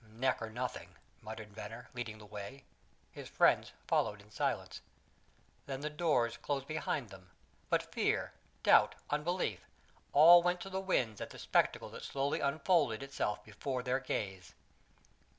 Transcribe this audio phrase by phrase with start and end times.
[0.09, 2.63] "Neck or nothing!" muttered Venner, leading the way.
[3.11, 4.81] His friends followed in silence.
[5.67, 7.29] Then the doors closed behind them;
[7.69, 8.33] but fear,
[8.63, 9.61] doubt, unbelief,
[10.11, 14.55] all went to the winds at the spectacle that slowly unfolded itself before their gaze.